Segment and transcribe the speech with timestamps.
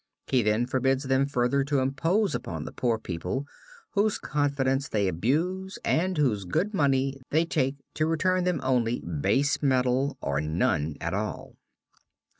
[0.25, 3.45] He then forbids them further to impose upon the poor people
[3.91, 9.61] whose confidence they abuse and whose good money they take to return them only base
[9.61, 11.55] metal or none at all.